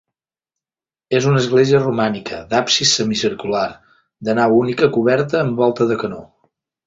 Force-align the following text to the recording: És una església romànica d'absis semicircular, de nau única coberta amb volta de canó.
És 1.17 1.25
una 1.31 1.41
església 1.41 1.81
romànica 1.83 2.39
d'absis 2.53 2.93
semicircular, 3.01 3.67
de 4.29 4.37
nau 4.39 4.57
única 4.61 4.89
coberta 4.97 5.43
amb 5.45 5.61
volta 5.65 5.89
de 5.93 5.99
canó. 6.05 6.23